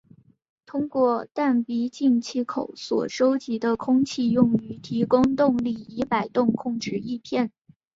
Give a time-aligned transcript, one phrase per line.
[0.65, 7.51] 通过弹鼻进气口所收集的空气用于提供动力以摆动控制翼片。